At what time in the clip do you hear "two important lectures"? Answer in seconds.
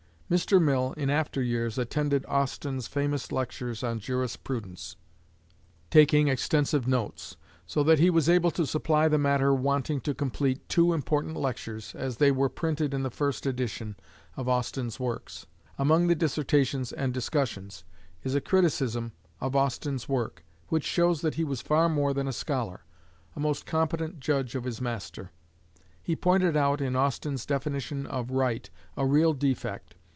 10.69-11.93